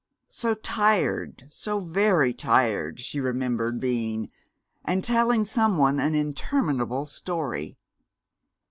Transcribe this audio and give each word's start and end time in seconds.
So 0.29 0.55
tired, 0.55 1.45
so 1.51 1.79
very 1.79 2.33
tired, 2.33 2.99
she 2.99 3.19
remembered 3.19 3.79
being, 3.79 4.31
and 4.83 5.03
telling 5.03 5.45
some 5.45 5.77
one 5.77 5.99
an 5.99 6.15
interminable 6.15 7.05
story.... 7.05 7.77